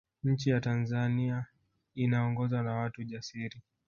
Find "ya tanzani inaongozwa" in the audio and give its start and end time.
0.49-2.63